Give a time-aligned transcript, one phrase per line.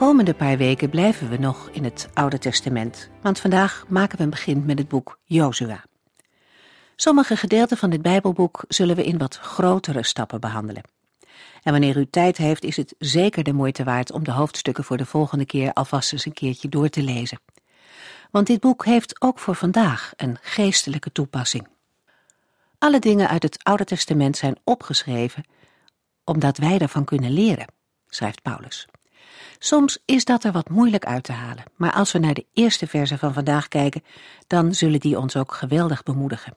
[0.00, 4.30] Komende paar weken blijven we nog in het Oude Testament, want vandaag maken we een
[4.30, 5.84] begin met het boek Jozua.
[6.96, 10.82] Sommige gedeelten van dit Bijbelboek zullen we in wat grotere stappen behandelen.
[11.62, 14.96] En wanneer u tijd heeft, is het zeker de moeite waard om de hoofdstukken voor
[14.96, 17.40] de volgende keer alvast eens een keertje door te lezen.
[18.30, 21.68] Want dit boek heeft ook voor vandaag een geestelijke toepassing.
[22.78, 25.44] Alle dingen uit het Oude Testament zijn opgeschreven
[26.24, 27.66] omdat wij daarvan kunnen leren,
[28.06, 28.88] schrijft Paulus.
[29.58, 32.86] Soms is dat er wat moeilijk uit te halen, maar als we naar de eerste
[32.86, 34.04] verse van vandaag kijken,
[34.46, 36.54] dan zullen die ons ook geweldig bemoedigen.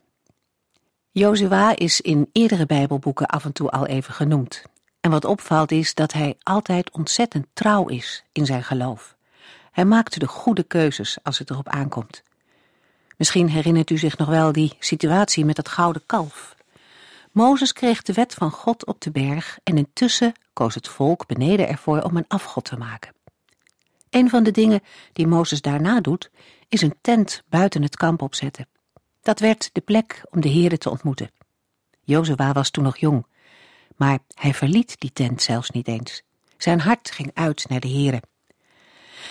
[1.12, 4.64] Jozua is in eerdere Bijbelboeken af en toe al even genoemd.
[5.00, 9.16] En wat opvalt is dat hij altijd ontzettend trouw is in zijn geloof.
[9.72, 12.24] Hij maakt de goede keuzes als het erop aankomt.
[13.18, 16.56] Misschien herinnert u zich nog wel die situatie met het gouden kalf.
[17.34, 21.68] Mozes kreeg de wet van God op de berg en intussen koos het volk beneden
[21.68, 23.14] ervoor om een afgod te maken.
[24.10, 24.82] Een van de dingen
[25.14, 26.32] die Mozes daarna doet,
[26.70, 28.68] is een tent buiten het kamp opzetten.
[29.22, 31.32] Dat werd de plek om de heren te ontmoeten.
[32.02, 33.26] Jozua was toen nog jong,
[33.96, 36.22] maar hij verliet die tent zelfs niet eens.
[36.58, 38.22] Zijn hart ging uit naar de heren.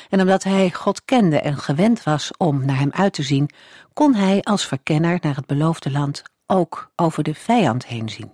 [0.09, 3.51] En omdat hij God kende en gewend was om naar hem uit te zien,
[3.93, 8.33] kon hij als verkenner naar het beloofde land ook over de vijand heen zien.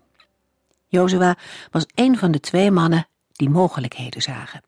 [0.87, 1.37] Jozua
[1.71, 4.63] was een van de twee mannen die mogelijkheden zagen.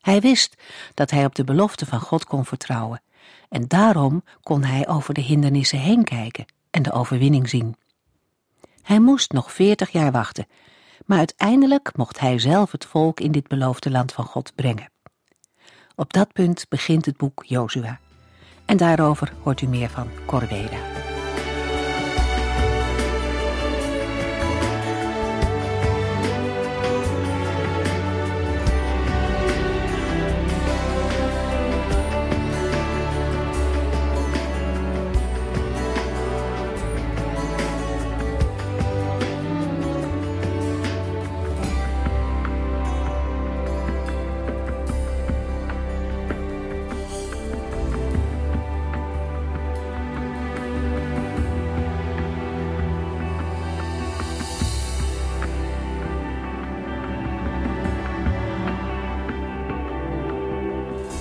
[0.00, 0.62] Hij wist
[0.94, 3.02] dat hij op de belofte van God kon vertrouwen
[3.48, 7.76] en daarom kon hij over de hindernissen heen kijken en de overwinning zien.
[8.82, 10.46] Hij moest nog veertig jaar wachten,
[11.06, 14.90] maar uiteindelijk mocht hij zelf het volk in dit beloofde land van God brengen.
[15.94, 18.00] Op dat punt begint het boek Jozua.
[18.64, 21.09] En daarover hoort u meer van Corveda.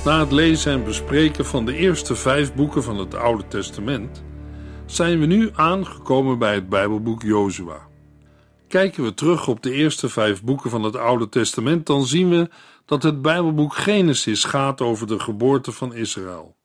[0.09, 4.23] Na het lezen en bespreken van de eerste vijf boeken van het Oude Testament
[4.85, 7.87] zijn we nu aangekomen bij het Bijbelboek Jozua.
[8.67, 12.49] Kijken we terug op de eerste vijf boeken van het Oude Testament, dan zien we
[12.85, 16.55] dat het Bijbelboek Genesis gaat over de geboorte van Israël.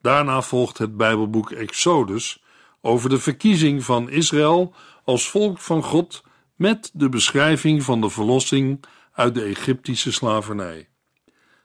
[0.00, 2.42] Daarna volgt het Bijbelboek Exodus
[2.80, 4.74] over de verkiezing van Israël
[5.04, 6.22] als volk van God
[6.56, 10.89] met de beschrijving van de verlossing uit de Egyptische slavernij.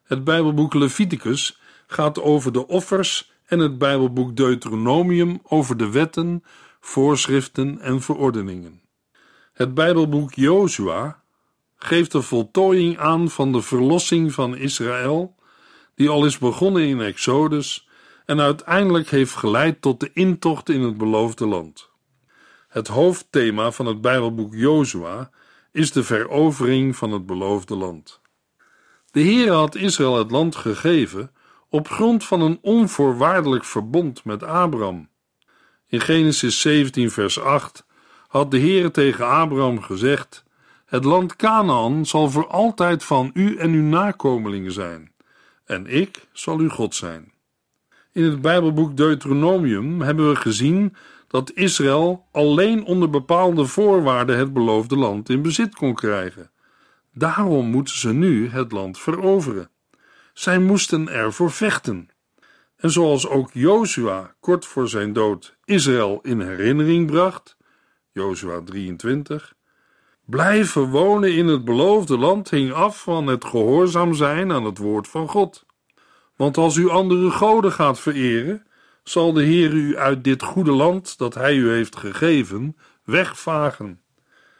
[0.05, 6.43] Het Bijbelboek Leviticus gaat over de offers en het Bijbelboek Deuteronomium over de wetten,
[6.79, 8.81] voorschriften en verordeningen.
[9.53, 11.23] Het Bijbelboek Jozua
[11.77, 15.35] geeft de voltooiing aan van de verlossing van Israël,
[15.95, 17.87] die al is begonnen in Exodus
[18.25, 21.89] en uiteindelijk heeft geleid tot de intocht in het beloofde land.
[22.67, 25.29] Het hoofdthema van het Bijbelboek Jozua
[25.71, 28.23] is de verovering van het beloofde land.
[29.15, 31.31] De Heer had Israël het land gegeven
[31.69, 35.09] op grond van een onvoorwaardelijk verbond met Abraham.
[35.87, 37.85] In Genesis 17, vers 8
[38.27, 40.43] had de Heer tegen Abraham gezegd:
[40.85, 45.11] Het land Canaan zal voor altijd van u en uw nakomelingen zijn,
[45.65, 47.31] en ik zal uw God zijn.
[48.11, 50.95] In het Bijbelboek Deuteronomium hebben we gezien
[51.27, 56.49] dat Israël alleen onder bepaalde voorwaarden het beloofde land in bezit kon krijgen.
[57.17, 59.69] Daarom moeten ze nu het land veroveren.
[60.33, 62.09] Zij moesten ervoor vechten.
[62.75, 67.57] En zoals ook Jozua kort voor zijn dood Israël in herinnering bracht,
[68.11, 69.53] Jozua 23,
[70.25, 75.07] blijven wonen in het beloofde land hing af van het gehoorzaam zijn aan het woord
[75.07, 75.65] van God.
[76.35, 78.67] Want als u andere goden gaat vereren,
[79.03, 83.99] zal de Heer u uit dit goede land dat hij u heeft gegeven wegvagen.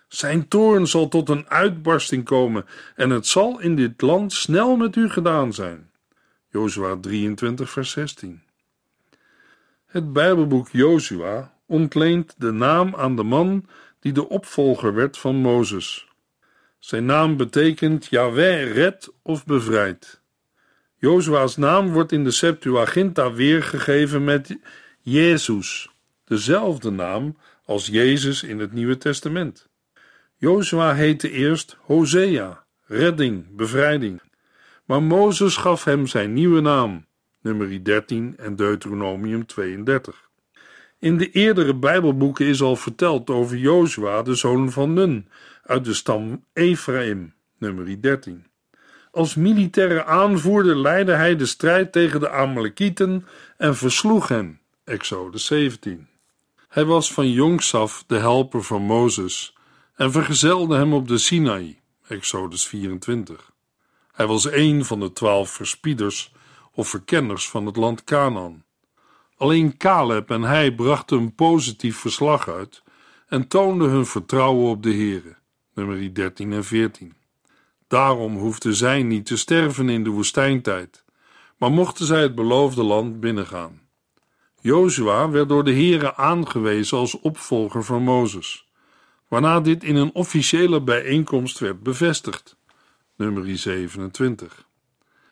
[0.08, 2.66] Zijn toorn zal tot een uitbarsting komen
[2.96, 5.90] en het zal in dit land snel met u gedaan zijn.
[6.50, 8.42] Jozua 23, vers 16.
[9.86, 13.66] Het Bijbelboek Jozua ontleent de naam aan de man
[14.00, 16.08] die de opvolger werd van Mozes.
[16.80, 20.22] Zijn naam betekent Yahweh red of bevrijd.
[20.96, 24.58] Jozua's naam wordt in de Septuaginta weergegeven met
[25.00, 25.90] Jezus,
[26.24, 29.70] dezelfde naam als Jezus in het Nieuwe Testament.
[30.38, 34.22] Jozua heette eerst Hosea, redding, bevrijding.
[34.86, 37.06] Maar Mozes gaf hem zijn nieuwe naam,
[37.42, 40.30] nummer 13 en Deuteronomium 32.
[41.00, 45.28] In de eerdere Bijbelboeken is al verteld over Jozua, de zoon van Nun,
[45.64, 48.46] uit de stam Ephraim, nummer 13.
[49.12, 53.26] Als militaire aanvoerder leidde hij de strijd tegen de Amalekieten
[53.58, 56.08] en versloeg hen, Exode 17.
[56.70, 59.55] Hij was van jongs af de helper van Mozes
[59.96, 63.52] en vergezelde hem op de Sinaï, Exodus 24.
[64.12, 66.34] Hij was een van de twaalf verspieders
[66.72, 68.64] of verkenners van het land Canaan.
[69.38, 72.84] Alleen Caleb en hij brachten een positief verslag uit
[73.28, 75.36] en toonden hun vertrouwen op de Heere,
[75.74, 77.14] nummer 13 en 14.
[77.88, 81.04] Daarom hoefden zij niet te sterven in de woestijntijd,
[81.58, 83.82] maar mochten zij het beloofde land binnengaan.
[84.62, 88.65] Jozua werd door de Heere aangewezen als opvolger van Mozes,
[89.28, 92.58] waarna dit in een officiële bijeenkomst werd bevestigd,
[93.16, 94.68] nummer 27.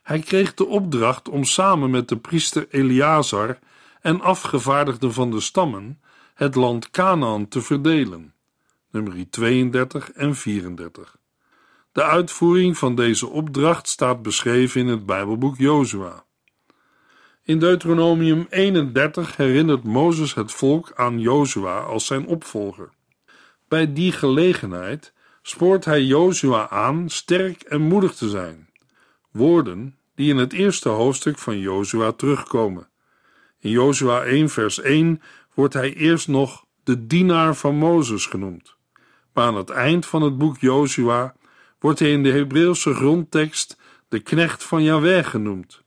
[0.04, 3.60] Hij kreeg de opdracht om samen met de priester Eleazar
[4.02, 6.02] en afgevaardigden van de stammen
[6.34, 8.34] het land Canaan te verdelen,
[8.92, 11.18] nummer 32 en 34.
[11.92, 16.24] De uitvoering van deze opdracht staat beschreven in het Bijbelboek Jozua.
[17.44, 22.90] In Deuteronomium 31 herinnert Mozes het volk aan Jozua als zijn opvolger.
[23.74, 28.70] Bij die gelegenheid spoort hij Jozua aan sterk en moedig te zijn.
[29.32, 32.90] Woorden die in het eerste hoofdstuk van Jozua terugkomen.
[33.60, 35.22] In Jozua 1 vers 1
[35.54, 38.76] wordt hij eerst nog de dienaar van Mozes genoemd.
[39.34, 41.36] Maar aan het eind van het boek Jozua
[41.80, 43.78] wordt hij in de Hebreeuwse grondtekst
[44.08, 45.84] de knecht van Yahweh genoemd.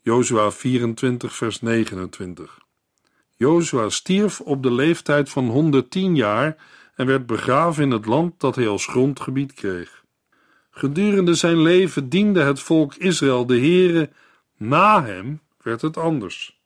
[0.00, 2.58] Jozua 24 vers 29.
[3.36, 6.56] Jozua stierf op de leeftijd van 110 jaar
[7.00, 10.04] en werd begraven in het land dat hij als grondgebied kreeg.
[10.70, 14.10] Gedurende zijn leven diende het volk Israël de Heere,
[14.56, 16.60] na hem werd het anders.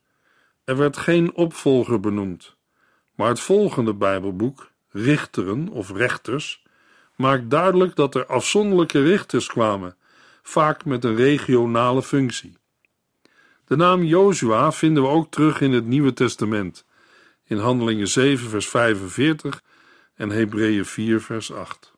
[0.65, 2.57] Er werd geen opvolger benoemd,
[3.15, 6.65] maar het volgende Bijbelboek, Richteren of Rechters,
[7.17, 9.97] maakt duidelijk dat er afzonderlijke richters kwamen,
[10.43, 12.57] vaak met een regionale functie.
[13.65, 16.85] De naam Jozua vinden we ook terug in het Nieuwe Testament,
[17.45, 19.63] in Handelingen 7, vers 45
[20.15, 21.93] en Hebreeën 4, vers 8.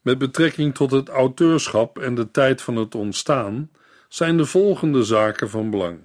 [0.00, 3.70] Met betrekking tot het auteurschap en de tijd van het ontstaan
[4.08, 6.00] zijn de volgende zaken van belang.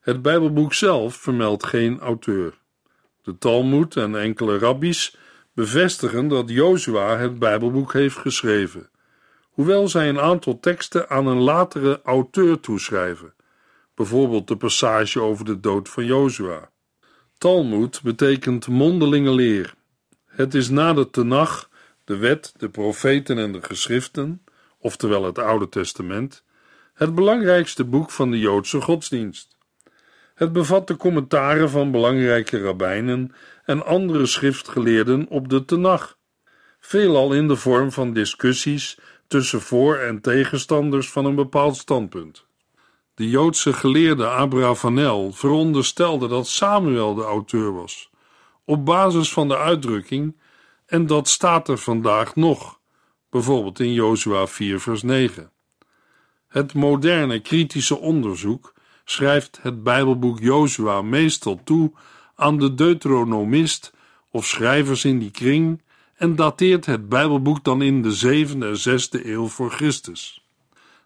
[0.00, 2.58] Het Bijbelboek zelf vermeldt geen auteur.
[3.22, 5.16] De Talmud en enkele rabbies
[5.52, 8.90] bevestigen dat Jozua het Bijbelboek heeft geschreven,
[9.50, 13.34] hoewel zij een aantal teksten aan een latere auteur toeschrijven,
[13.94, 16.70] bijvoorbeeld de passage over de dood van Jozua.
[17.38, 19.74] Talmud betekent mondelinge leer.
[20.34, 21.68] Het is na de Tenach,
[22.04, 24.44] de wet, de profeten en de geschriften,
[24.78, 26.44] oftewel het Oude Testament,
[26.94, 29.56] het belangrijkste boek van de Joodse godsdienst.
[30.34, 36.18] Het bevat de commentaren van belangrijke rabbijnen en andere schriftgeleerden op de Tenach,
[36.80, 42.46] veelal in de vorm van discussies tussen voor- en tegenstanders van een bepaald standpunt.
[43.14, 48.10] De Joodse geleerde Abravanel veronderstelde dat Samuel de auteur was,
[48.64, 50.36] op basis van de uitdrukking,
[50.86, 52.80] en dat staat er vandaag nog,
[53.30, 55.50] bijvoorbeeld in Jozua 4 vers 9.
[56.48, 58.72] Het moderne kritische onderzoek
[59.04, 61.92] schrijft het Bijbelboek Jozua meestal toe
[62.34, 63.92] aan de Deuteronomist
[64.30, 65.82] of schrijvers in die kring
[66.14, 70.44] en dateert het Bijbelboek dan in de zevende en zesde eeuw voor Christus.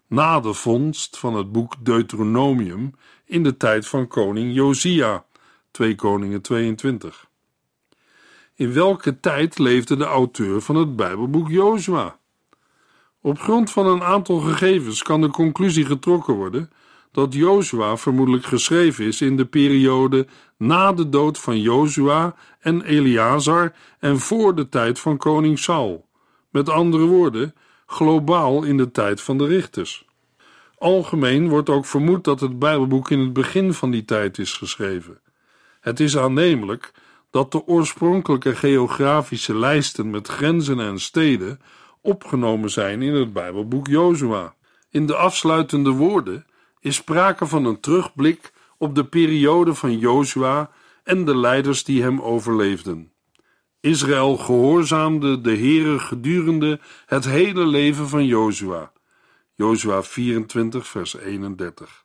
[0.07, 5.25] Na de vondst van het boek Deuteronomium in de tijd van koning Josia,
[5.71, 7.28] 2 Koningen 22.
[8.59, 12.17] In welke tijd leefde de auteur van het Bijbelboek Jozua?
[13.21, 16.71] Op grond van een aantal gegevens kan de conclusie getrokken worden
[17.11, 23.73] dat Jozua vermoedelijk geschreven is in de periode na de dood van Jozua en Eleazar
[23.99, 26.05] en voor de tijd van koning Saul.
[26.49, 30.05] Met andere woorden, globaal in de tijd van de richters.
[30.77, 35.21] Algemeen wordt ook vermoed dat het Bijbelboek in het begin van die tijd is geschreven.
[35.79, 36.91] Het is aannemelijk
[37.31, 41.59] dat de oorspronkelijke geografische lijsten met grenzen en steden
[42.01, 44.55] opgenomen zijn in het Bijbelboek Jozua.
[44.89, 46.45] In de afsluitende woorden
[46.79, 50.71] is sprake van een terugblik op de periode van Jozua
[51.03, 53.11] en de leiders die hem overleefden.
[53.79, 58.91] Israël gehoorzaamde de Heere gedurende het hele leven van Jozua.
[59.55, 62.03] Jozua 24 vers 31.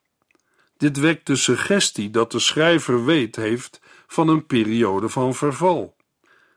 [0.76, 5.96] Dit wekt de suggestie dat de schrijver weet heeft van een periode van verval.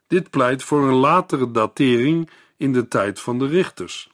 [0.07, 4.09] Dit pleit voor een latere datering in de tijd van de richters.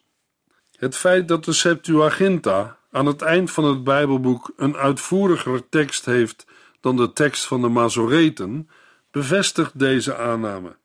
[0.75, 6.45] Het feit dat de Septuaginta aan het eind van het Bijbelboek een uitvoeriger tekst heeft
[6.79, 8.69] dan de tekst van de Mazoreten,
[9.11, 10.75] bevestigt deze aanname.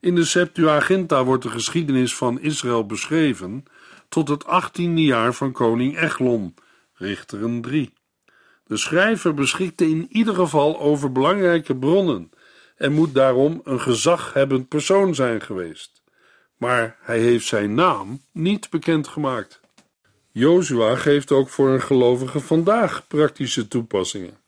[0.00, 3.64] In de Septuaginta wordt de geschiedenis van Israël beschreven
[4.08, 6.54] tot het achttiende jaar van koning Eglon,
[6.94, 7.92] Richteren 3.
[8.70, 12.30] De schrijver beschikte in ieder geval over belangrijke bronnen
[12.76, 16.02] en moet daarom een gezaghebbend persoon zijn geweest.
[16.56, 19.60] Maar hij heeft zijn naam niet bekendgemaakt.
[20.30, 24.38] Jozua geeft ook voor een gelovige vandaag praktische toepassingen.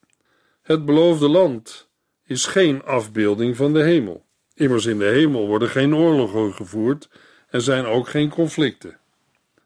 [0.62, 1.88] Het beloofde land
[2.24, 4.24] is geen afbeelding van de hemel.
[4.54, 7.08] Immers in de hemel worden geen oorlogen gevoerd
[7.48, 8.98] en zijn ook geen conflicten.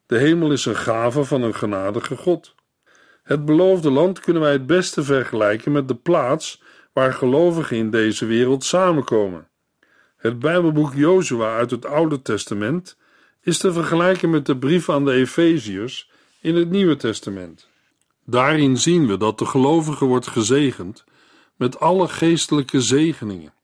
[0.07, 2.55] De hemel is een gave van een genadige God.
[3.27, 8.27] Het beloofde land kunnen wij het beste vergelijken met de plaats waar gelovigen in deze
[8.27, 9.49] wereld samenkomen.
[10.17, 12.97] Het Bijbelboek Jozua uit het Oude Testament
[13.41, 17.69] is te vergelijken met de brief aan de Efeziërs in het Nieuwe Testament.
[18.25, 21.05] Daarin zien we dat de gelovige wordt gezegend
[21.57, 23.55] met alle geestelijke zegeningen.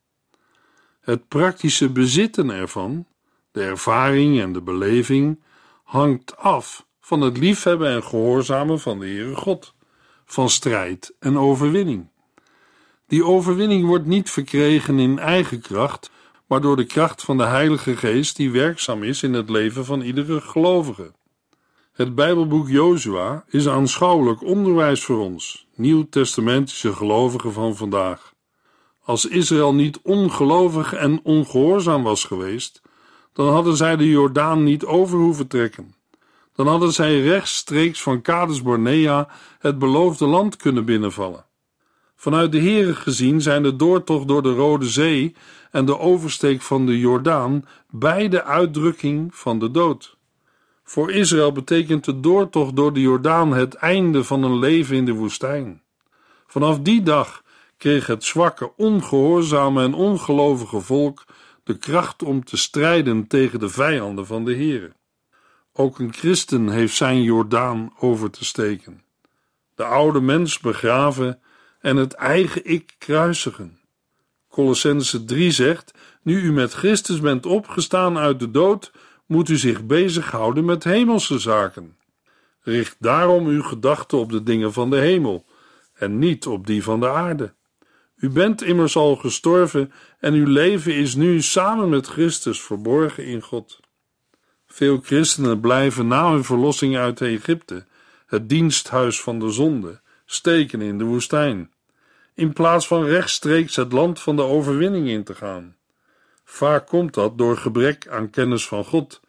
[1.01, 3.07] Het praktische bezitten ervan,
[3.53, 5.43] de ervaring en de beleving,
[5.83, 9.75] hangt af van het liefhebben en gehoorzamen van de Heere God,
[10.25, 12.09] van strijd en overwinning.
[13.07, 16.11] Die overwinning wordt niet verkregen in eigen kracht,
[16.47, 20.01] maar door de kracht van de Heilige Geest die werkzaam is in het leven van
[20.01, 21.13] iedere gelovige.
[21.93, 28.35] Het Bijbelboek Jozua is aanschouwelijk onderwijs voor ons, nieuw-testamentische gelovigen van vandaag.
[29.05, 32.83] Als Israël niet ongelovig en ongehoorzaam was geweest,
[33.33, 36.01] dan hadden zij de Jordaan niet over hoeven trekken.
[36.55, 39.29] Dan hadden zij rechtstreeks van Kades Barnea
[39.59, 41.45] het beloofde land kunnen binnenvallen.
[42.17, 45.35] Vanuit de Here gezien zijn de doortocht door de Rode Zee
[45.71, 50.17] en de oversteek van de Jordaan beide uitdrukking van de dood.
[50.85, 55.13] Voor Israël betekent de doortocht door de Jordaan het einde van een leven in de
[55.13, 55.83] woestijn.
[56.47, 57.43] Vanaf die dag
[57.77, 61.25] kreeg het zwakke, ongehoorzame en ongelovige volk
[61.65, 64.93] de kracht om te strijden tegen de vijanden van de Here.
[65.73, 69.03] Ook een christen heeft zijn Jordaan over te steken.
[69.75, 71.41] De oude mens begraven
[71.81, 73.81] en het eigen ik kruisigen.
[74.49, 78.93] Colossense 3 zegt: Nu u met Christus bent opgestaan uit de dood,
[79.27, 81.97] moet u zich bezighouden met hemelse zaken.
[82.61, 85.45] Richt daarom uw gedachten op de dingen van de hemel
[85.95, 87.55] en niet op die van de aarde.
[88.17, 93.43] U bent immers al gestorven en uw leven is nu samen met Christus verborgen in
[93.43, 93.81] God.
[94.75, 97.85] Veel christenen blijven na hun verlossing uit Egypte,
[98.27, 101.73] het diensthuis van de zonde, steken in de woestijn,
[102.35, 105.77] in plaats van rechtstreeks het land van de overwinning in te gaan.
[106.45, 109.21] Vaak komt dat door gebrek aan kennis van God,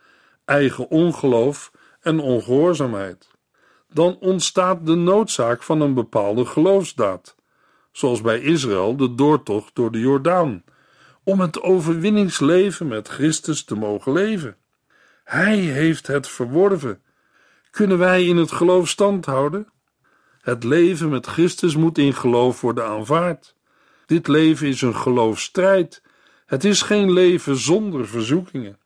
[0.46, 1.72] eigen ongeloof
[2.02, 3.28] en ongehoorzaamheid.
[3.94, 7.36] Dan ontstaat de noodzaak van een bepaalde geloofsdaad,
[7.92, 10.64] zoals bij Israël de doortocht door de Jordaan,
[11.24, 14.58] om het overwinningsleven met Christus te mogen leven.
[15.24, 17.02] Hij heeft het verworven.
[17.72, 19.68] Kunnen wij in het geloof stand houden?
[20.42, 23.56] Het leven met Christus moet in geloof worden aanvaard.
[24.06, 26.02] Dit leven is een geloofstrijd.
[26.46, 28.78] Het is geen leven zonder verzoekingen.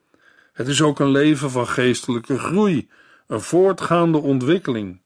[0.54, 2.90] Het is ook een leven van geestelijke groei,
[3.28, 5.02] een voortgaande ontwikkeling.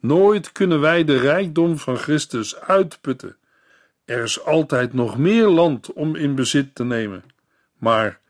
[0.00, 3.36] Nooit kunnen wij de rijkdom van Christus uitputten.
[4.04, 7.24] Er is altijd nog meer land om in bezit te nemen.
[7.78, 8.20] Maar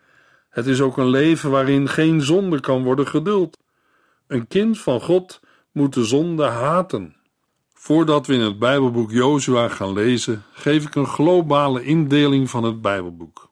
[0.54, 3.58] het is ook een leven waarin geen zonde kan worden geduld.
[4.26, 5.40] Een kind van God
[5.72, 7.16] moet de zonde haten.
[7.72, 12.80] Voordat we in het Bijbelboek Jozua gaan lezen, geef ik een globale indeling van het
[12.80, 13.50] Bijbelboek.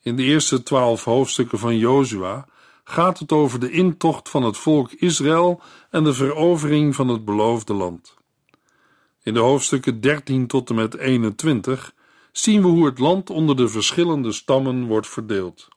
[0.00, 2.46] In de eerste twaalf hoofdstukken van Jozua
[2.84, 7.74] gaat het over de intocht van het volk Israël en de verovering van het beloofde
[7.74, 8.16] land.
[9.22, 11.94] In de hoofdstukken 13 tot en met 21
[12.32, 15.68] zien we hoe het land onder de verschillende stammen wordt verdeeld.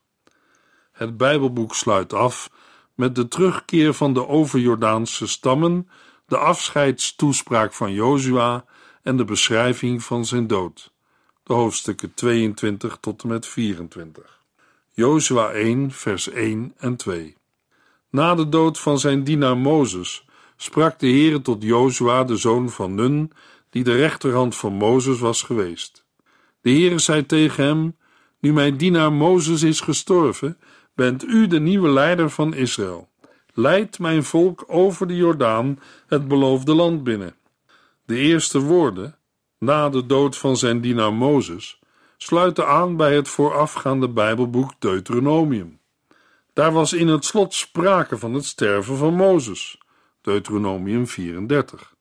[0.95, 2.49] Het Bijbelboek sluit af
[2.93, 5.89] met de terugkeer van de overjordaanse stammen,
[6.27, 8.65] de afscheidstoespraak van Jozua
[9.03, 10.93] en de beschrijving van zijn dood.
[11.43, 14.43] de hoofdstukken 22 tot en met 24.
[14.91, 17.35] Jozua 1, vers 1 en 2.
[18.09, 20.25] Na de dood van zijn dienaar Mozes
[20.55, 23.31] sprak de Heere tot Jozua, de zoon van Nun,
[23.69, 26.05] die de rechterhand van Mozes was geweest.
[26.61, 27.97] De Heere zei tegen hem:
[28.39, 30.57] Nu mijn dienaar Mozes is gestorven,
[30.95, 33.09] bent u de nieuwe leider van Israël.
[33.53, 37.35] Leid mijn volk over de Jordaan het beloofde land binnen.
[38.05, 39.17] De eerste woorden,
[39.57, 41.79] na de dood van zijn dienaar Mozes,
[42.17, 45.79] sluiten aan bij het voorafgaande Bijbelboek Deuteronomium.
[46.53, 49.77] Daar was in het slot sprake van het sterven van Mozes,
[50.21, 51.93] Deuteronomium 34.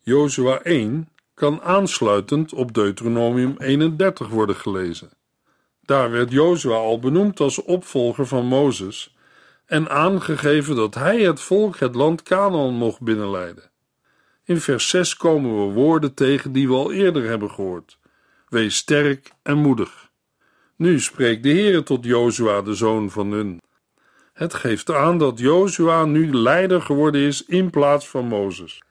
[0.00, 5.10] Jozua 1 kan aansluitend op Deuteronomium 31 worden gelezen.
[5.86, 9.16] Daar werd Jozua al benoemd als opvolger van Mozes
[9.66, 13.70] en aangegeven dat hij het volk het land Canaan mocht binnenleiden.
[14.44, 17.98] In vers 6 komen we woorden tegen die we al eerder hebben gehoord.
[18.48, 20.10] Wees sterk en moedig.
[20.76, 23.60] Nu spreekt de Heere tot Jozua, de zoon van Nun.
[24.32, 28.82] Het geeft aan dat Jozua nu leider geworden is in plaats van Mozes.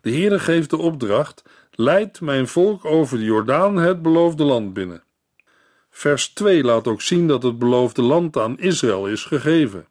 [0.00, 5.02] De Heere geeft de opdracht: leid mijn volk over de Jordaan het beloofde land binnen.
[5.98, 9.88] Vers 2 laat ook zien dat het beloofde land aan Israël is gegeven.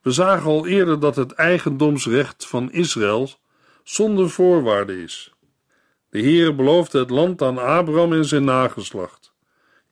[0.00, 3.30] We zagen al eerder dat het eigendomsrecht van Israël
[3.82, 5.32] zonder voorwaarden is.
[6.10, 9.32] De Heere beloofde het land aan Abraham en zijn nageslacht.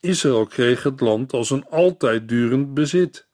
[0.01, 3.27] Israël kreeg het land als een altijd durend bezit.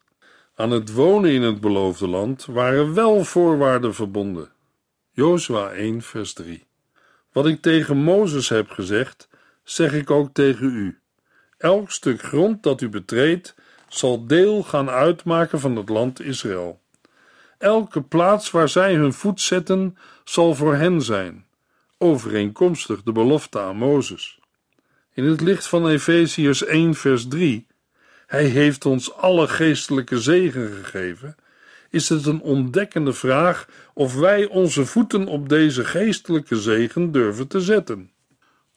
[0.54, 4.52] Aan het wonen in het beloofde land waren wel voorwaarden verbonden.
[5.10, 6.66] Jozua 1 vers 3
[7.32, 9.28] Wat ik tegen Mozes heb gezegd,
[9.64, 11.00] zeg ik ook tegen u.
[11.58, 13.54] Elk stuk grond dat u betreedt,
[13.88, 16.80] zal deel gaan uitmaken van het land Israël.
[17.58, 21.46] Elke plaats waar zij hun voet zetten, zal voor hen zijn,
[21.98, 24.40] overeenkomstig de belofte aan Mozes.
[25.12, 27.66] In het licht van Efeziërs 1 vers 3
[28.26, 31.36] hij heeft ons alle geestelijke zegen gegeven,
[31.90, 37.60] is het een ontdekkende vraag of wij onze voeten op deze geestelijke zegen durven te
[37.60, 38.10] zetten.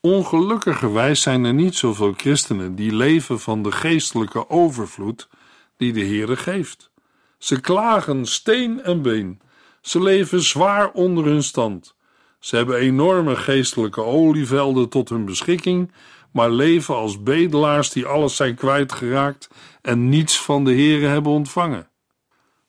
[0.02, 5.30] Ongelukkigerwijs zijn er niet zoveel christenen die leven van de geestelijke overvloed
[5.78, 6.92] die de Heere geeft.
[7.38, 9.42] Ze klagen steen en been.
[9.82, 11.96] Ze leven zwaar onder hun stand.
[12.40, 15.92] Ze hebben enorme geestelijke olievelden tot hun beschikking,
[16.32, 19.50] maar leven als bedelaars die alles zijn kwijtgeraakt
[19.82, 21.90] en niets van de Heere hebben ontvangen.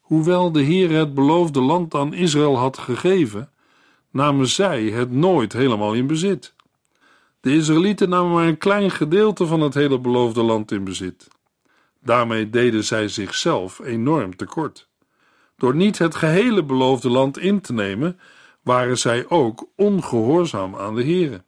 [0.01, 3.51] Hoewel de Heere het beloofde land aan Israël had gegeven,
[4.11, 6.55] namen zij het nooit helemaal in bezit.
[7.41, 11.29] De Israëlieten namen maar een klein gedeelte van het hele beloofde land in bezit.
[12.01, 14.89] Daarmee deden zij zichzelf enorm tekort.
[15.57, 18.19] Door niet het gehele beloofde land in te nemen,
[18.63, 21.45] waren zij ook ongehoorzaam aan de Heere.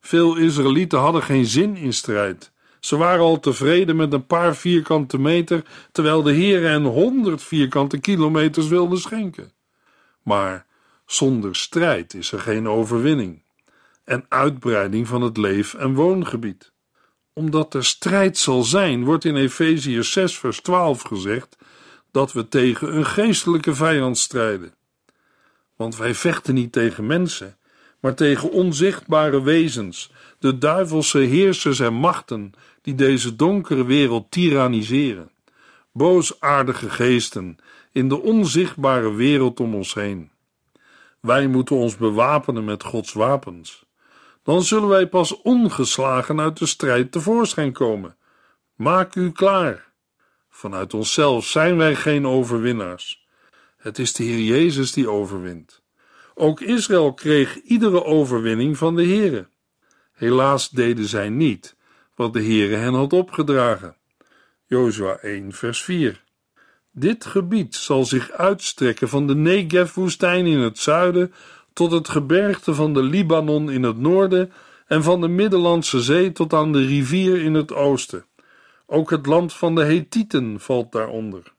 [0.00, 2.52] Veel Israëlieten hadden geen zin in strijd.
[2.80, 7.98] Ze waren al tevreden met een paar vierkante meter, terwijl de Heere hen honderd vierkante
[7.98, 9.52] kilometers wilde schenken.
[10.22, 10.66] Maar
[11.06, 13.42] zonder strijd is er geen overwinning
[14.08, 16.72] en uitbreiding van het leef- en woongebied.
[17.32, 21.56] Omdat er strijd zal zijn, wordt in Efeziërs 6 vers 12 gezegd
[22.10, 24.74] dat we tegen een geestelijke vijand strijden.
[25.76, 27.56] Want wij vechten niet tegen mensen,
[28.00, 35.30] maar tegen onzichtbare wezens, de duivelse heersers en machten die deze donkere wereld tyranniseren,
[35.92, 37.56] boosaardige geesten
[37.92, 40.30] in de onzichtbare wereld om ons heen.
[41.20, 43.86] Wij moeten ons bewapenen met Gods wapens.
[44.48, 48.16] Dan zullen wij pas ongeslagen uit de strijd tevoorschijn komen.
[48.74, 49.92] Maak u klaar.
[50.48, 53.26] Vanuit onszelf zijn wij geen overwinnaars.
[53.76, 55.82] Het is de Heer Jezus die overwint.
[56.34, 59.48] Ook Israël kreeg iedere overwinning van de Heere.
[60.12, 61.76] Helaas deden zij niet
[62.14, 63.96] wat de Heere hen had opgedragen.
[64.66, 66.24] Jozua 1 vers 4
[66.90, 71.32] Dit gebied zal zich uitstrekken van de Negev-woestijn in het zuiden
[71.78, 74.52] tot het gebergte van de Libanon in het noorden
[74.86, 78.24] en van de Middellandse Zee tot aan de rivier in het oosten.
[78.86, 81.52] Ook het land van de Hethieten valt daaronder.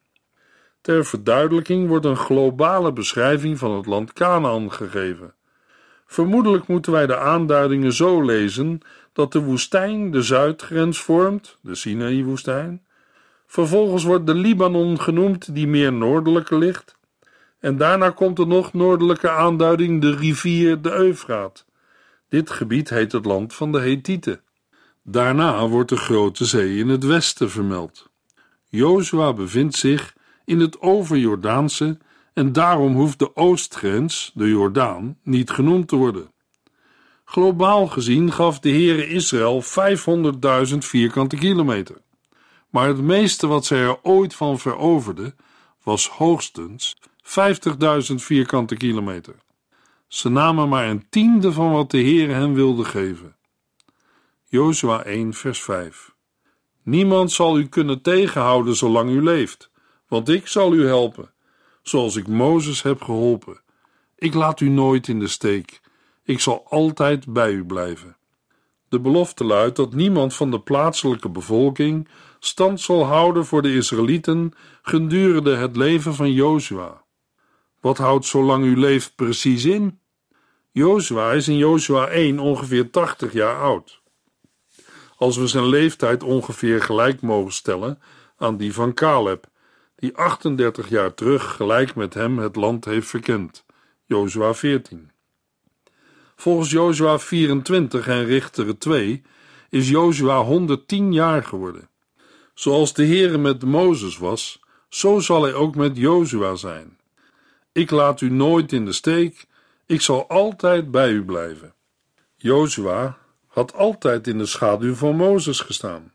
[0.82, 5.34] Ter verduidelijking wordt een globale beschrijving van het land Canaan gegeven.
[6.06, 8.80] Vermoedelijk moeten wij de aanduidingen zo lezen
[9.14, 12.86] dat de woestijn de zuidgrens vormt, de Sinaï-woestijn.
[13.48, 16.99] Vervolgens wordt de Libanon genoemd, die meer noordelijker ligt.
[17.60, 21.66] En daarna komt de nog noordelijke aanduiding de rivier de Eufraat.
[22.30, 24.42] Dit gebied heet het land van de Hethieten.
[25.04, 28.10] Daarna wordt de Grote Zee in het westen vermeld.
[28.68, 31.98] Jozua bevindt zich in het overjordaanse
[32.34, 36.32] en daarom hoeft de oostgrens, de Jordaan, niet genoemd te worden.
[37.26, 39.64] Globaal gezien gaf de Heere Israël
[40.72, 41.96] 500.000 vierkante kilometer.
[42.70, 45.36] Maar het meeste wat zij er ooit van veroverden
[45.84, 46.98] was hoogstens
[47.30, 49.36] 50.000 vierkante kilometer.
[50.08, 53.36] Ze namen maar een tiende van wat de Heer hen wilde geven.
[54.46, 56.14] Jozua 1 vers 5
[56.84, 59.72] Niemand zal u kunnen tegenhouden zolang u leeft,
[60.08, 61.32] want ik zal u helpen,
[61.82, 63.62] zoals ik Mozes heb geholpen.
[64.16, 65.82] Ik laat u nooit in de steek.
[66.24, 68.18] Ik zal altijd bij u blijven.
[68.88, 72.08] De belofte luidt dat niemand van de plaatselijke bevolking
[72.40, 77.08] stand zal houden voor de Israëlieten gedurende het leven van Jozua.
[77.80, 80.00] Wat houdt zolang u leeft precies in?
[80.72, 84.02] Jozua is in Jozua 1 ongeveer 80 jaar oud.
[85.18, 88.00] Als we zijn leeftijd ongeveer gelijk mogen stellen
[88.38, 89.48] aan die van Caleb,
[89.96, 93.66] die 38 jaar terug gelijk met hem het land heeft verkend.
[94.06, 95.12] Jozua 14.
[96.36, 99.22] Volgens Jozua 24 en Richteren 2
[99.70, 101.90] is Jozua 110 jaar geworden.
[102.54, 106.99] Zoals de Heere met Mozes was, zo zal hij ook met Jozua zijn.
[107.72, 109.48] Ik laat u nooit in de steek,
[109.86, 111.74] ik zal altijd bij u blijven.
[112.36, 116.12] Jozua had altijd in de schaduw van Mozes gestaan.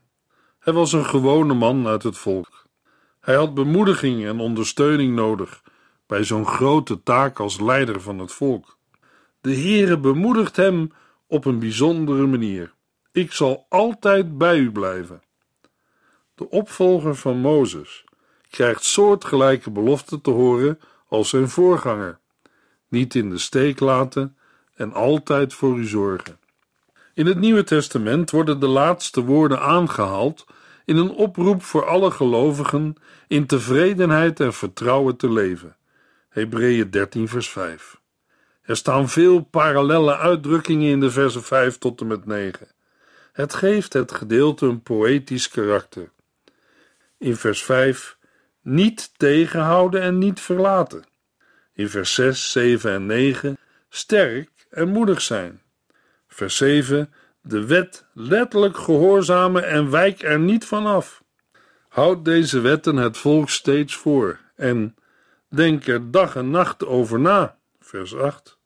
[0.59, 2.65] Hij was een gewone man uit het volk.
[3.19, 5.61] Hij had bemoediging en ondersteuning nodig
[6.07, 8.77] bij zo'n grote taak als leider van het volk.
[9.41, 10.91] De Heere bemoedigt hem
[11.27, 12.73] op een bijzondere manier.
[13.11, 15.21] Ik zal altijd bij u blijven.
[16.35, 18.03] De opvolger van Mozes
[18.49, 22.19] krijgt soortgelijke beloften te horen als zijn voorganger.
[22.87, 24.37] Niet in de steek laten
[24.75, 26.39] en altijd voor u zorgen.
[27.13, 30.45] In het Nieuwe Testament worden de laatste woorden aangehaald
[30.85, 32.95] in een oproep voor alle gelovigen
[33.27, 35.75] in tevredenheid en vertrouwen te leven.
[36.29, 37.99] Hebreeën 13, vers 5.
[38.61, 42.67] Er staan veel parallelle uitdrukkingen in de versen 5 tot en met 9.
[43.31, 46.11] Het geeft het gedeelte een poëtisch karakter.
[47.17, 48.14] In vers 5
[48.65, 51.03] niet tegenhouden en niet verlaten.
[51.73, 53.57] In vers 6, 7 en 9
[53.89, 55.61] sterk en moedig zijn.
[56.27, 61.23] Vers 7 de wet letterlijk gehoorzamen en wijk er niet van af.
[61.87, 64.95] Houd deze wetten het volk steeds voor en
[65.49, 67.57] denk er dag en nacht over na.
[67.79, 68.57] Vers 8.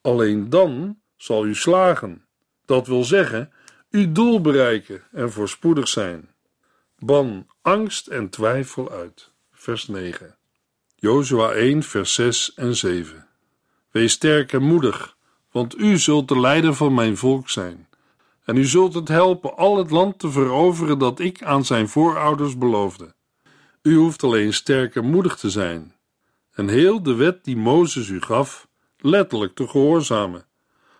[0.00, 2.24] Alleen dan zal u slagen.
[2.64, 3.52] Dat wil zeggen,
[3.90, 6.28] uw doel bereiken en voorspoedig zijn.
[6.98, 9.32] Ban angst en twijfel uit.
[9.64, 10.36] Vers 9.
[10.96, 13.26] Jozua 1, vers 6 en 7.
[13.90, 15.16] Wees sterk en moedig,
[15.50, 17.88] want u zult de leider van mijn volk zijn.
[18.44, 22.58] En u zult het helpen al het land te veroveren dat ik aan zijn voorouders
[22.58, 23.14] beloofde.
[23.82, 25.94] U hoeft alleen sterk en moedig te zijn,
[26.52, 30.46] en heel de wet die Mozes u gaf, letterlijk te gehoorzamen.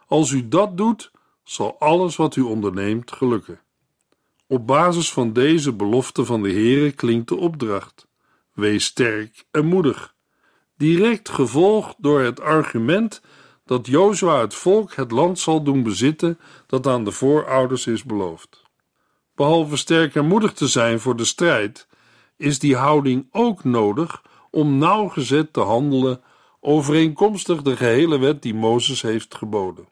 [0.06, 1.10] Als u dat doet,
[1.42, 3.60] zal alles wat u onderneemt gelukken.
[4.46, 8.06] Op basis van deze belofte van de Heere klinkt de opdracht:
[8.54, 10.14] wees sterk en moedig.
[10.76, 13.22] Direct gevolgd door het argument
[13.64, 18.62] dat Jozua het volk het land zal doen bezitten dat aan de voorouders is beloofd.
[19.34, 21.86] Behalve sterk en moedig te zijn voor de strijd,
[22.36, 26.22] is die houding ook nodig om nauwgezet te handelen
[26.60, 29.88] overeenkomstig de gehele wet die Mozes heeft geboden.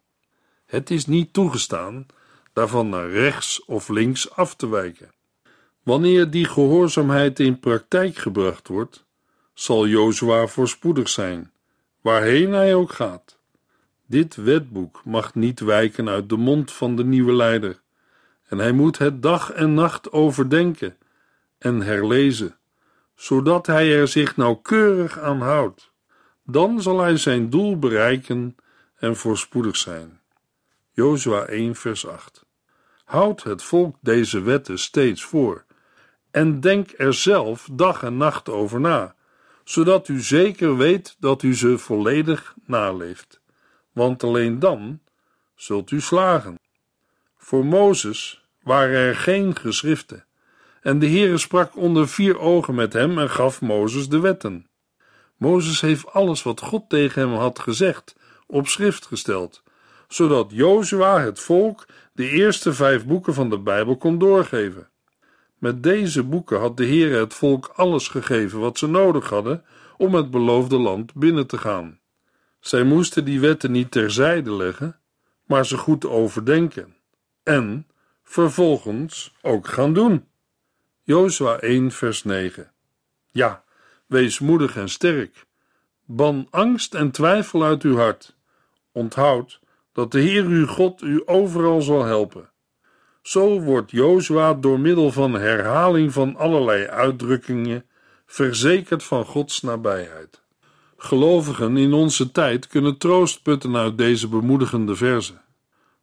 [0.67, 2.07] Het is niet toegestaan
[2.53, 5.15] daarvan naar rechts of links af te wijken.
[5.83, 9.05] Wanneer die gehoorzaamheid in praktijk gebracht wordt,
[9.55, 11.53] zal Jozua voorspoedig zijn,
[12.01, 13.39] waarheen hij ook gaat.
[14.07, 17.81] Dit wetboek mag niet wijken uit de mond van de nieuwe leider,
[18.49, 20.97] en hij moet het dag en nacht overdenken
[21.59, 22.57] en herlezen,
[23.15, 25.91] zodat hij er zich nauwkeurig aan houdt.
[26.45, 28.57] Dan zal hij zijn doel bereiken
[28.97, 30.21] en voorspoedig zijn.
[30.93, 32.45] Jozua 1 vers 8
[33.05, 35.65] Houd het volk deze wetten steeds voor
[36.33, 39.15] en denk er zelf dag en nacht over na,
[39.65, 43.41] zodat u zeker weet dat u ze volledig naleeft
[43.93, 45.01] want alleen dan
[45.55, 46.59] zult u slagen.
[47.37, 50.25] Voor Mozes waren er geen geschriften,
[50.81, 54.67] en de Heere sprak onder vier ogen met hem en gaf Mozes de wetten.
[55.37, 58.17] Mozes heeft alles wat God tegen hem had gezegd
[58.47, 59.63] op schrift gesteld,
[60.09, 64.89] zodat Jozua het volk de eerste vijf boeken van de Bijbel kon doorgeven.
[65.63, 69.65] Met deze boeken had de Heere het volk alles gegeven wat ze nodig hadden
[69.97, 72.01] om het beloofde land binnen te gaan.
[72.61, 75.01] Zij moesten die wetten niet terzijde leggen,
[75.47, 76.97] maar ze goed overdenken
[77.43, 77.87] en
[78.23, 80.29] vervolgens ook gaan doen.
[81.03, 82.73] Jozua 1 vers 9
[83.31, 83.65] Ja,
[84.07, 85.47] wees moedig en sterk.
[86.05, 88.37] Ban angst en twijfel uit uw hart.
[88.93, 89.61] Onthoud
[89.93, 92.52] dat de Heer uw God u overal zal helpen.
[93.23, 97.85] Zo wordt Jozua door middel van herhaling van allerlei uitdrukkingen
[98.27, 100.43] verzekerd van Gods nabijheid.
[100.97, 105.41] Gelovigen in onze tijd kunnen troost putten uit deze bemoedigende verzen.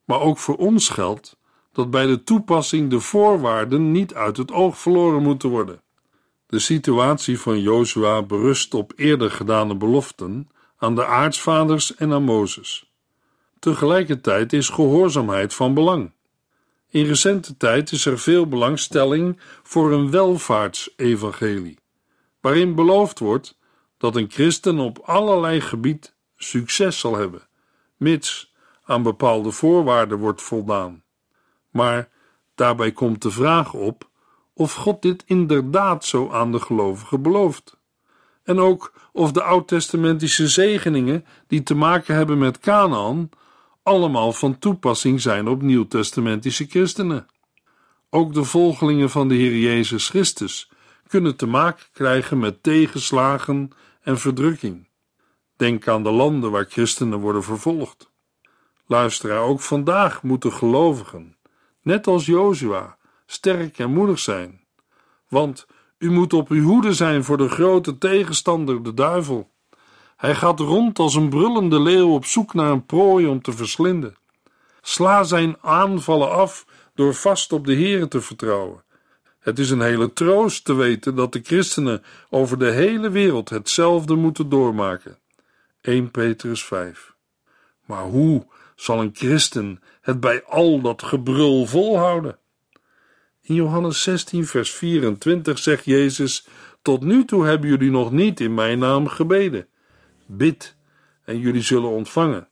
[0.05, 1.37] Maar ook voor ons geldt
[1.71, 5.81] dat bij de toepassing de voorwaarden niet uit het oog verloren moeten worden.
[6.45, 12.91] De situatie van Jozua berust op eerder gedane beloften aan de aartsvaders en aan Mozes.
[13.59, 16.11] Tegelijkertijd is gehoorzaamheid van belang.
[16.89, 21.79] In recente tijd is er veel belangstelling voor een welvaartsevangelie,
[22.41, 23.57] waarin beloofd wordt
[23.97, 27.47] dat een christen op allerlei gebied succes zal hebben,
[27.97, 31.03] mits aan bepaalde voorwaarden wordt voldaan.
[31.69, 32.09] Maar
[32.55, 34.09] daarbij komt de vraag op
[34.53, 37.77] of God dit inderdaad zo aan de gelovigen belooft.
[38.43, 43.29] En ook of de oud-testamentische zegeningen die te maken hebben met Canaan
[43.89, 47.27] allemaal van toepassing zijn op nieuw-testamentische christenen.
[48.09, 50.71] Ook de volgelingen van de Heer Jezus Christus
[51.07, 53.71] kunnen te maken krijgen met tegenslagen
[54.01, 54.87] en verdrukking.
[55.55, 58.11] Denk aan de landen waar christenen worden vervolgd.
[58.85, 61.37] Luisteraar, ook vandaag moeten gelovigen,
[61.81, 64.63] net als Jozua, sterk en moedig zijn.
[65.27, 69.51] Want u moet op uw hoede zijn voor de grote tegenstander, de duivel.
[70.19, 74.15] Hij gaat rond als een brullende leeuw op zoek naar een prooi om te verslinden.
[74.81, 78.83] Sla zijn aanvallen af door vast op de Here te vertrouwen.
[79.39, 84.15] Het is een hele troost te weten dat de christenen over de hele wereld hetzelfde
[84.15, 85.17] moeten doormaken.
[85.81, 87.13] 1 Petrus 5.
[87.85, 92.37] Maar hoe zal een christen het bij al dat gebrul volhouden?
[93.41, 96.47] In Johannes 16, vers 24 zegt Jezus:
[96.81, 99.67] Tot nu toe hebben jullie nog niet in mijn naam gebeden.
[100.31, 100.75] Bid
[101.23, 102.47] en jullie zullen ontvangen.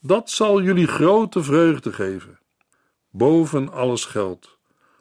[0.00, 2.38] Dat zal jullie grote vreugde geven.
[3.10, 4.58] Boven alles geldt.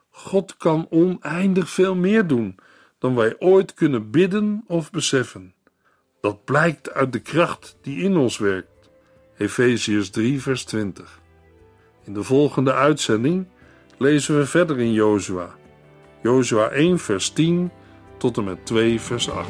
[0.09, 2.55] God kan oneindig veel meer doen
[2.99, 5.53] dan wij ooit kunnen bidden of beseffen.
[6.21, 8.89] Dat blijkt uit de kracht die in ons werkt.
[9.37, 11.19] Efeziërs 3, vers 20.
[12.03, 13.47] In de volgende uitzending
[13.97, 15.55] lezen we verder in Jozua.
[16.21, 17.71] Jozua 1, vers 10
[18.17, 19.49] tot en met 2, vers 8.